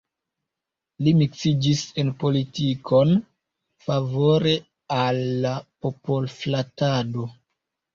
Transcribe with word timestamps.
Li 1.07 1.11
miksiĝis 1.19 1.83
en 2.05 2.09
politikon, 2.25 3.15
favore 3.87 4.57
al 5.01 5.25
la 5.49 5.57
popol-flatado. 5.65 7.33